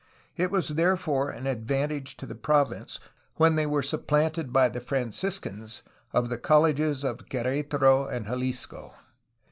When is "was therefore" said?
0.49-1.29